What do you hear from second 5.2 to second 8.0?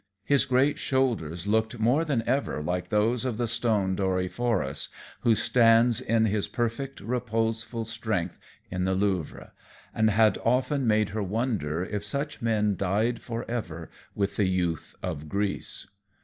stands in his perfect, reposeful